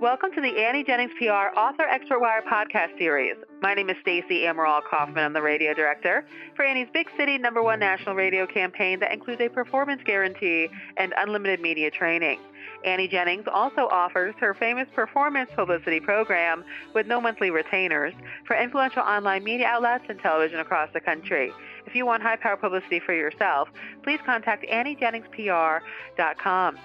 Welcome 0.00 0.32
to 0.32 0.40
the 0.40 0.64
Annie 0.64 0.82
Jennings 0.82 1.12
PR 1.18 1.54
Author 1.54 1.82
Expert 1.82 2.20
Wire 2.20 2.42
podcast 2.50 2.96
series. 2.96 3.34
My 3.60 3.74
name 3.74 3.90
is 3.90 3.98
Stacey 4.00 4.44
Amaral 4.44 4.80
Kaufman. 4.82 5.18
I'm 5.18 5.34
the 5.34 5.42
radio 5.42 5.74
director 5.74 6.24
for 6.56 6.64
Annie's 6.64 6.88
Big 6.94 7.10
City 7.18 7.36
number 7.36 7.62
one 7.62 7.80
national 7.80 8.14
radio 8.14 8.46
campaign 8.46 8.98
that 9.00 9.12
includes 9.12 9.42
a 9.42 9.50
performance 9.50 10.00
guarantee 10.06 10.70
and 10.96 11.12
unlimited 11.18 11.60
media 11.60 11.90
training. 11.90 12.40
Annie 12.82 13.08
Jennings 13.08 13.44
also 13.52 13.88
offers 13.90 14.34
her 14.40 14.54
famous 14.54 14.88
performance 14.94 15.50
publicity 15.54 16.00
program 16.00 16.64
with 16.94 17.06
no 17.06 17.20
monthly 17.20 17.50
retainers 17.50 18.14
for 18.46 18.56
influential 18.56 19.02
online 19.02 19.44
media 19.44 19.66
outlets 19.66 20.04
and 20.08 20.18
television 20.20 20.60
across 20.60 20.88
the 20.94 21.00
country. 21.00 21.52
If 21.84 21.94
you 21.94 22.06
want 22.06 22.22
high 22.22 22.36
power 22.36 22.56
publicity 22.56 23.00
for 23.00 23.12
yourself, 23.12 23.68
please 24.02 24.20
contact 24.24 24.64
AnnieJenningsPR.com. 24.64 26.78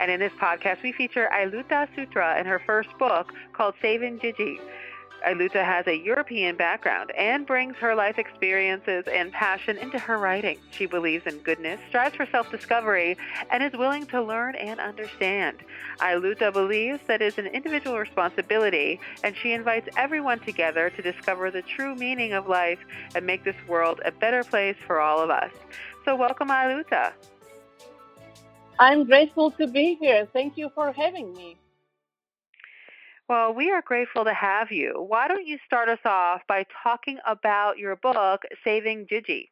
And 0.00 0.10
in 0.10 0.20
this 0.20 0.32
podcast, 0.40 0.82
we 0.82 0.92
feature 0.92 1.28
Iluta 1.32 1.88
Sutra 1.94 2.38
in 2.38 2.46
her 2.46 2.58
first 2.58 2.88
book 2.98 3.32
called 3.52 3.74
Saving 3.80 4.18
Gigy. 4.18 4.58
Iluta 5.26 5.64
has 5.64 5.86
a 5.86 5.96
European 5.96 6.56
background 6.56 7.10
and 7.16 7.46
brings 7.46 7.74
her 7.76 7.94
life 7.94 8.18
experiences 8.18 9.04
and 9.10 9.32
passion 9.32 9.76
into 9.78 9.98
her 9.98 10.18
writing. 10.18 10.58
She 10.70 10.86
believes 10.86 11.26
in 11.26 11.38
goodness, 11.38 11.80
strives 11.88 12.14
for 12.14 12.26
self 12.26 12.50
discovery, 12.50 13.16
and 13.50 13.62
is 13.62 13.72
willing 13.72 14.06
to 14.06 14.22
learn 14.22 14.54
and 14.54 14.78
understand. 14.78 15.58
Iluta 16.00 16.52
believes 16.52 17.00
that 17.08 17.22
it 17.22 17.34
is 17.34 17.38
an 17.38 17.46
individual 17.46 17.98
responsibility, 17.98 19.00
and 19.24 19.34
she 19.36 19.52
invites 19.52 19.88
everyone 19.96 20.40
together 20.40 20.90
to 20.90 21.02
discover 21.02 21.50
the 21.50 21.62
true 21.62 21.94
meaning 21.96 22.32
of 22.32 22.48
life 22.48 22.78
and 23.14 23.26
make 23.26 23.42
this 23.44 23.56
world 23.66 24.00
a 24.04 24.12
better 24.12 24.44
place 24.44 24.76
for 24.86 25.00
all 25.00 25.20
of 25.20 25.30
us. 25.30 25.50
So, 26.04 26.14
welcome, 26.14 26.48
Iluta. 26.48 27.12
I'm 28.78 29.04
grateful 29.04 29.50
to 29.52 29.66
be 29.66 29.96
here. 30.00 30.28
Thank 30.32 30.56
you 30.56 30.70
for 30.74 30.92
having 30.92 31.32
me. 31.34 31.56
Well, 33.28 33.54
we 33.54 33.70
are 33.70 33.82
grateful 33.82 34.24
to 34.24 34.34
have 34.34 34.70
you. 34.70 35.04
Why 35.08 35.28
don't 35.28 35.46
you 35.46 35.58
start 35.66 35.88
us 35.88 35.98
off 36.04 36.42
by 36.46 36.64
talking 36.82 37.18
about 37.26 37.78
your 37.78 37.96
book, 37.96 38.42
Saving 38.62 39.06
Gigy? 39.06 39.48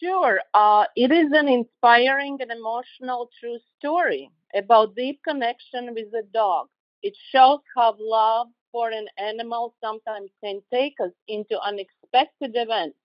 Sure. 0.00 0.40
Uh, 0.54 0.84
it 0.96 1.10
is 1.10 1.32
an 1.32 1.48
inspiring 1.48 2.38
and 2.40 2.50
emotional 2.50 3.30
true 3.40 3.58
story 3.78 4.30
about 4.54 4.94
deep 4.94 5.20
connection 5.26 5.94
with 5.94 6.12
a 6.14 6.22
dog. 6.34 6.68
It 7.02 7.16
shows 7.32 7.60
how 7.76 7.96
love 7.98 8.48
for 8.72 8.90
an 8.90 9.06
animal 9.18 9.74
sometimes 9.82 10.30
can 10.44 10.60
take 10.72 10.94
us 11.00 11.12
into 11.28 11.58
unexpected 11.60 12.52
events 12.54 12.98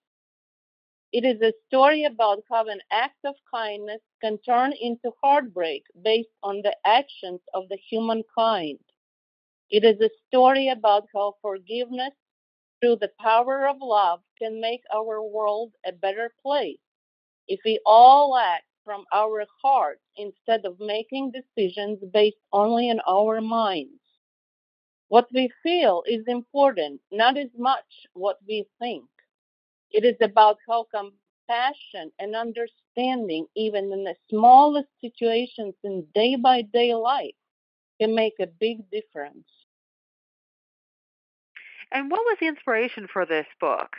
it 1.13 1.23
is 1.23 1.41
a 1.41 1.53
story 1.67 2.03
about 2.03 2.43
how 2.49 2.67
an 2.67 2.81
act 2.91 3.23
of 3.23 3.35
kindness 3.49 4.01
can 4.21 4.37
turn 4.39 4.73
into 4.73 5.13
heartbreak 5.21 5.85
based 6.01 6.35
on 6.43 6.61
the 6.63 6.75
actions 6.85 7.41
of 7.53 7.69
the 7.69 7.77
humankind. 7.77 8.79
It 9.69 9.83
is 9.83 9.99
a 10.01 10.09
story 10.27 10.69
about 10.69 11.07
how 11.13 11.37
forgiveness 11.41 12.13
through 12.79 12.97
the 12.97 13.11
power 13.19 13.67
of 13.67 13.81
love 13.81 14.21
can 14.37 14.59
make 14.61 14.83
our 14.93 15.21
world 15.23 15.73
a 15.85 15.91
better 15.91 16.33
place 16.41 16.79
if 17.47 17.59
we 17.65 17.79
all 17.85 18.37
act 18.37 18.65
from 18.83 19.05
our 19.13 19.45
hearts 19.61 20.03
instead 20.15 20.65
of 20.65 20.79
making 20.79 21.31
decisions 21.31 21.99
based 22.11 22.39
only 22.53 22.89
on 22.89 23.01
our 23.07 23.41
minds. 23.41 24.01
What 25.07 25.31
we 25.31 25.47
feel 25.61 26.03
is 26.07 26.27
important, 26.27 27.01
not 27.09 27.37
as 27.37 27.51
much 27.57 28.05
what 28.13 28.39
we 28.45 28.67
think. 28.79 29.09
It 29.93 30.03
is 30.03 30.17
about 30.21 30.57
how 30.67 30.85
compassion 30.85 32.11
and 32.19 32.35
understanding, 32.35 33.47
even 33.55 33.93
in 33.93 34.03
the 34.03 34.15
smallest 34.29 34.89
situations 34.99 35.75
in 35.83 36.07
day 36.13 36.35
by 36.35 36.63
day 36.63 36.93
life, 36.95 37.35
can 37.99 38.15
make 38.15 38.39
a 38.39 38.47
big 38.47 38.89
difference. 38.91 39.47
And 41.91 42.11
what 42.11 42.25
was 42.25 42.37
the 42.39 42.47
inspiration 42.47 43.07
for 43.07 43.25
this 43.25 43.47
book? 43.59 43.95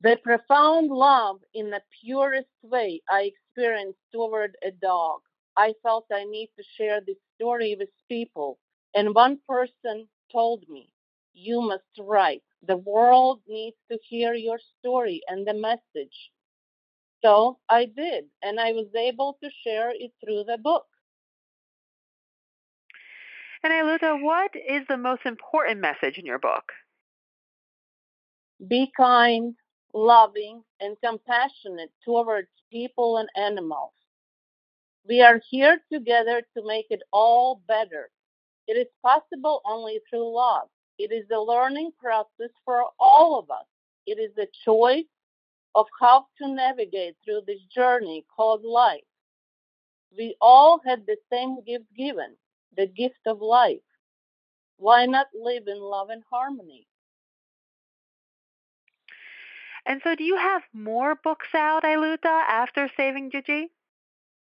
The 0.00 0.16
profound 0.16 0.90
love 0.90 1.42
in 1.54 1.70
the 1.70 1.82
purest 2.00 2.50
way 2.62 3.02
I 3.08 3.22
experienced 3.22 4.00
toward 4.12 4.56
a 4.62 4.70
dog. 4.70 5.22
I 5.56 5.74
felt 5.82 6.06
I 6.12 6.24
need 6.24 6.50
to 6.56 6.62
share 6.62 7.00
this 7.00 7.18
story 7.34 7.74
with 7.74 7.90
people. 8.08 8.58
And 8.94 9.14
one 9.14 9.40
person 9.46 10.08
told 10.30 10.68
me, 10.68 10.92
You 11.32 11.60
must 11.60 11.98
write. 11.98 12.44
The 12.66 12.76
world 12.76 13.40
needs 13.46 13.76
to 13.90 13.98
hear 14.02 14.34
your 14.34 14.58
story 14.78 15.22
and 15.28 15.46
the 15.46 15.54
message. 15.54 16.32
So 17.22 17.58
I 17.68 17.86
did, 17.86 18.24
and 18.42 18.58
I 18.58 18.72
was 18.72 18.88
able 18.94 19.38
to 19.42 19.50
share 19.64 19.90
it 19.90 20.12
through 20.22 20.44
the 20.44 20.58
book. 20.58 20.86
And 23.62 23.72
Iluta, 23.72 24.22
what 24.22 24.52
is 24.54 24.86
the 24.88 24.96
most 24.96 25.26
important 25.26 25.80
message 25.80 26.18
in 26.18 26.26
your 26.26 26.38
book? 26.38 26.72
Be 28.68 28.90
kind, 28.96 29.54
loving, 29.92 30.62
and 30.80 30.96
compassionate 31.04 31.92
towards 32.04 32.48
people 32.70 33.18
and 33.18 33.28
animals. 33.36 33.92
We 35.08 35.20
are 35.22 35.40
here 35.50 35.80
together 35.92 36.42
to 36.56 36.66
make 36.66 36.86
it 36.90 37.02
all 37.12 37.62
better. 37.68 38.10
It 38.66 38.76
is 38.76 38.88
possible 39.02 39.62
only 39.64 40.00
through 40.08 40.34
love. 40.34 40.68
It 40.98 41.12
is 41.12 41.26
a 41.30 41.40
learning 41.40 41.92
process 41.98 42.50
for 42.64 42.84
all 42.98 43.38
of 43.38 43.50
us. 43.50 43.66
It 44.06 44.18
is 44.18 44.32
a 44.38 44.48
choice 44.64 45.04
of 45.74 45.86
how 46.00 46.26
to 46.38 46.48
navigate 46.48 47.16
through 47.24 47.42
this 47.46 47.60
journey 47.74 48.24
called 48.34 48.64
life. 48.64 49.04
We 50.16 50.36
all 50.40 50.80
had 50.86 51.04
the 51.06 51.16
same 51.30 51.62
gift 51.66 51.84
given, 51.96 52.36
the 52.76 52.86
gift 52.86 53.20
of 53.26 53.42
life. 53.42 53.80
Why 54.78 55.06
not 55.06 55.26
live 55.34 55.64
in 55.66 55.78
love 55.80 56.08
and 56.10 56.22
harmony? 56.30 56.86
And 59.84 60.00
so, 60.02 60.14
do 60.16 60.24
you 60.24 60.36
have 60.36 60.62
more 60.72 61.14
books 61.14 61.48
out, 61.54 61.84
Iluta, 61.84 62.42
after 62.48 62.90
Saving 62.96 63.30
Gigy? 63.30 63.66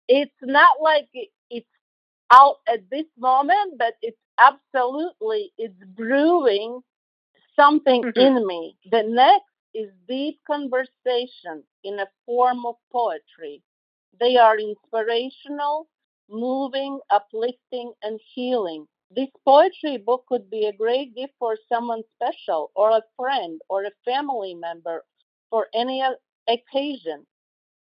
It's 0.09 0.41
not 0.43 0.81
like 0.81 1.09
it's 1.51 1.67
out 2.33 2.57
at 2.67 2.89
this 2.91 3.07
moment, 3.19 3.75
but 3.78 3.95
it's 4.01 4.17
absolutely 4.39 5.53
it's 5.59 5.83
brewing 5.97 6.81
something 7.55 8.03
mm-hmm. 8.03 8.19
in 8.21 8.47
me. 8.47 8.77
The 8.91 9.03
next 9.03 9.53
is 9.75 9.91
deep 10.09 10.41
conversation 10.47 11.65
in 11.85 11.99
a 12.01 12.09
form 12.25 12.65
of 12.67 12.77
poetry. 12.93 13.63
They 14.21 14.37
are 14.37 14.59
inspirational, 14.59 15.89
moving, 16.29 16.99
uplifting, 17.11 17.93
and 18.03 18.21
healing. 18.35 18.87
This 19.11 19.29
poetry 19.45 19.99
book 19.99 20.25
could 20.29 20.51
be 20.51 20.67
a 20.67 20.73
great 20.73 21.15
gift 21.15 21.35
for 21.39 21.57
someone 21.69 22.03
special, 22.17 22.71
or 22.75 22.91
a 22.91 23.03
friend, 23.17 23.61
or 23.69 23.85
a 23.85 23.93
family 24.05 24.55
member, 24.55 25.05
for 25.51 25.69
any 25.75 26.03
occasion. 26.49 27.27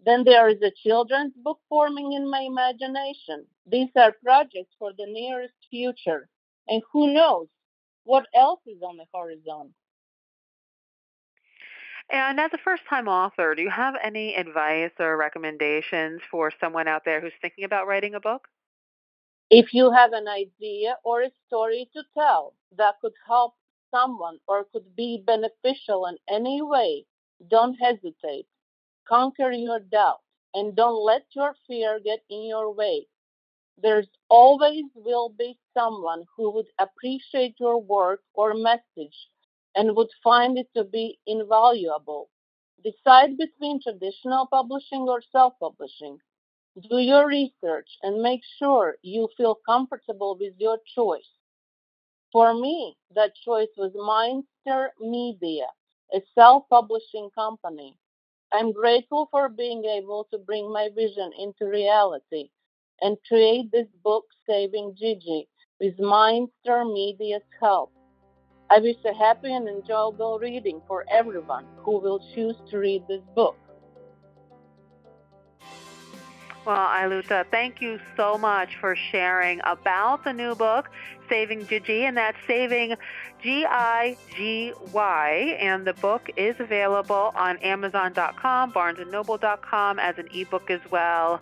Then 0.06 0.24
there 0.24 0.48
is 0.48 0.62
a 0.62 0.72
children's 0.72 1.34
book 1.36 1.60
forming 1.68 2.14
in 2.14 2.30
my 2.30 2.42
imagination. 2.42 3.46
These 3.66 3.90
are 3.96 4.16
projects 4.24 4.74
for 4.80 4.92
the 4.98 5.06
nearest 5.06 5.56
future. 5.70 6.30
And 6.68 6.82
who 6.92 7.14
knows 7.14 7.48
what 8.04 8.26
else 8.34 8.62
is 8.66 8.82
on 8.82 8.98
the 8.98 9.06
horizon? 9.14 9.74
And 12.12 12.40
as 12.40 12.52
a 12.54 12.58
first 12.58 12.84
time 12.90 13.08
author, 13.08 13.54
do 13.54 13.62
you 13.62 13.70
have 13.70 13.96
any 14.02 14.36
advice 14.36 14.92
or 15.00 15.16
recommendations 15.16 16.22
for 16.31 16.52
someone 16.60 16.88
out 16.88 17.06
there 17.06 17.22
who's 17.22 17.34
thinking 17.42 17.66
about 17.66 17.86
writing 17.86 18.16
a 18.16 18.20
book? 18.20 18.48
If 19.52 19.74
you 19.74 19.92
have 19.92 20.14
an 20.14 20.28
idea 20.28 20.98
or 21.04 21.22
a 21.22 21.31
story 21.48 21.90
to 21.94 22.04
tell 22.18 22.56
that 22.78 22.96
could 23.02 23.14
help 23.28 23.56
someone 23.92 24.40
or 24.48 24.66
could 24.72 24.96
be 24.96 25.24
beneficial 25.26 26.06
in 26.06 26.18
any 26.28 26.62
way, 26.62 27.06
don't 27.48 27.76
hesitate 27.76 28.48
conquer 29.09 29.52
your 29.52 29.80
doubt 29.80 30.22
and 30.53 30.75
don't 30.75 31.03
let 31.03 31.25
your 31.36 31.56
fear 31.68 32.00
get 32.00 32.24
in 32.30 32.44
your 32.44 32.72
way. 32.72 33.08
There's 33.78 34.09
always 34.30 34.86
will 34.94 35.30
be 35.30 35.58
someone 35.74 36.25
who 36.38 36.52
would 36.52 36.68
appreciate 36.78 37.60
your 37.60 37.81
work 37.81 38.22
or 38.36 38.54
message 38.54 39.30
and 39.75 39.95
would 39.95 40.12
find 40.24 40.57
it 40.60 40.72
to 40.75 40.84
be 40.84 41.19
invaluable. 41.25 42.30
Decide 42.84 43.38
between 43.38 43.81
traditional 43.81 44.45
publishing 44.48 45.10
or 45.10 45.22
self 45.22 45.57
publishing. 45.60 46.19
Do 46.89 47.00
your 47.00 47.28
research 47.28 47.98
and 48.04 48.22
make 48.22 48.44
sure 48.57 48.98
you 49.01 49.30
feel 49.38 49.56
comfortable 49.56 50.36
with 50.39 50.56
your 50.60 50.80
choice. 50.95 51.30
For 52.31 52.54
me, 52.54 52.98
that 53.12 53.36
choice 53.36 53.69
was 53.78 53.94
Mindstir 53.94 54.92
Media, 55.00 55.68
a 56.13 56.22
self 56.34 56.68
publishing 56.69 57.30
company. 57.31 57.98
I'm 58.51 58.72
grateful 58.72 59.28
for 59.30 59.48
being 59.48 59.86
able 59.86 60.28
to 60.31 60.40
bring 60.40 60.74
my 60.74 60.90
vision 60.96 61.31
into 61.38 61.66
reality 61.66 62.50
and 63.00 63.18
create 63.28 63.72
this 63.72 63.88
book, 64.04 64.25
Saving 64.48 64.96
Gigy, 65.00 65.48
with 65.80 65.98
Mindstir 66.00 66.92
Media's 66.92 67.44
help. 67.62 67.92
I 68.72 68.80
wish 68.80 68.98
a 69.06 69.13
happy 69.13 69.54
and 69.54 69.68
enjoyable 69.68 70.40
reading 70.40 70.81
for 70.88 71.06
everyone 71.12 71.66
who 71.84 72.00
will 72.00 72.19
choose 72.34 72.56
to 72.72 72.80
read 72.80 73.04
this 73.07 73.22
book. 73.36 73.56
Well, 76.69 76.88
Iluta, 76.88 77.48
thank 77.50 77.81
you 77.81 78.00
so 78.16 78.38
much 78.38 78.75
for 78.75 78.95
sharing 78.95 79.60
about 79.63 80.24
the 80.24 80.31
new 80.31 80.54
book, 80.54 80.92
Saving 81.27 81.66
Gigy, 81.66 82.01
and 82.01 82.16
that's 82.16 82.38
Saving 82.45 82.94
G 83.42 83.66
I 83.68 84.16
G 84.36 84.74
Y. 84.94 85.57
And 85.60 85.88
the 85.88 85.95
book 85.95 86.30
is 86.38 86.56
available 86.60 87.31
on 87.33 87.57
Amazon.com, 87.57 88.71
BarnesandNoble.com 88.71 89.98
as 89.98 90.19
an 90.19 90.27
ebook 90.31 90.69
as 90.69 90.81
well. 90.92 91.42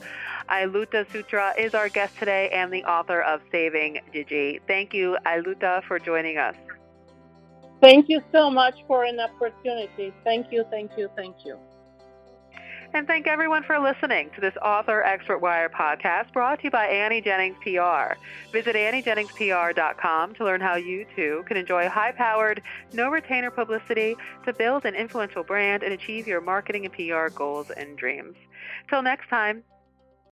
Iluta 0.50 1.06
Sutra 1.12 1.53
is 1.59 1.73
our 1.73 1.89
guest 1.89 2.18
today 2.18 2.50
and 2.53 2.71
the 2.71 2.85
author 2.85 3.19
of 3.21 3.41
Saving 3.51 4.00
Gigy. 4.13 4.62
Thank 4.65 4.94
you, 4.94 5.18
Iluta, 5.25 5.83
for 5.83 6.00
joining 6.00 6.38
us. 6.38 6.56
Thank 7.81 8.07
you 8.07 8.21
so 8.31 8.50
much 8.50 8.75
for 8.88 9.03
an 9.03 9.19
opportunity. 9.19 10.13
Thank 10.23 10.53
you, 10.53 10.63
thank 10.71 10.91
you, 10.97 11.09
thank 11.18 11.35
you. 11.44 11.57
And 12.97 13.05
thank 13.05 13.27
everyone 13.27 13.61
for 13.61 13.77
listening 13.77 14.31
to 14.33 14.41
this 14.41 14.55
Author 14.59 15.03
Expert 15.03 15.38
Wire 15.38 15.69
podcast 15.69 16.33
brought 16.33 16.57
to 16.57 16.63
you 16.63 16.71
by 16.71 16.88
Annie 16.88 17.21
Jennings 17.21 17.55
PR. 17.61 18.17
Visit 18.51 18.75
AnnieJenningsPR.com 18.75 20.33
to 20.33 20.44
learn 20.44 20.61
how 20.61 20.77
you 20.77 21.05
too 21.15 21.44
can 21.47 21.57
enjoy 21.57 21.88
high 21.89 22.11
powered, 22.11 22.59
no 22.94 23.09
retainer 23.09 23.51
publicity 23.51 24.15
to 24.45 24.53
build 24.53 24.83
an 24.85 24.95
influential 24.95 25.44
brand 25.44 25.83
and 25.83 25.94
achieve 25.94 26.25
your 26.25 26.41
marketing 26.41 26.85
and 26.85 26.94
PR 26.95 27.31
goals 27.31 27.69
and 27.69 27.99
dreams. 27.99 28.35
Till 28.89 29.03
next 29.03 29.29
time, 29.29 29.61